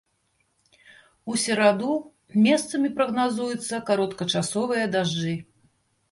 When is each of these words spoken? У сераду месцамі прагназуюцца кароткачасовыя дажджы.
У 1.33 1.35
сераду 1.41 1.91
месцамі 2.45 2.89
прагназуюцца 2.95 3.79
кароткачасовыя 3.91 4.85
дажджы. 4.97 5.35